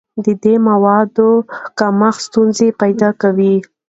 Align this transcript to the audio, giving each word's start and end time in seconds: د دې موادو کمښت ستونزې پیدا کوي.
د 0.25 0.27
دې 0.43 0.55
موادو 0.67 1.29
کمښت 1.79 2.21
ستونزې 2.27 2.67
پیدا 2.81 3.09
کوي. 3.21 3.55